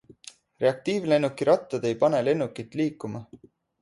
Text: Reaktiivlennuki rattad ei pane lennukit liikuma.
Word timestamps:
Reaktiivlennuki 0.63 1.47
rattad 1.49 1.87
ei 1.91 1.95
pane 2.05 2.25
lennukit 2.29 2.79
liikuma. 2.81 3.23